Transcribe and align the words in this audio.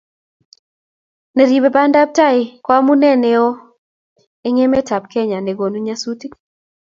Ne 1.35 1.43
ribei 1.49 1.73
bandap 1.75 2.09
ko 2.63 2.69
amune 2.77 3.09
neo 3.23 3.47
eng 4.45 4.57
emetab 4.65 5.03
Kenya 5.13 5.39
nekonu 5.41 5.77
nyasutik 5.81 6.33